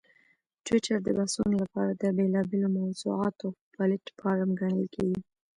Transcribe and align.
ټویټر 0.65 0.97
د 1.03 1.07
بحثونو 1.17 1.55
لپاره 1.63 1.91
د 1.95 2.03
بېلابېلو 2.17 2.69
موضوعاتو 2.79 3.47
پلیټفارم 3.73 4.49
ګڼل 4.61 4.85
کېږي. 4.95 5.19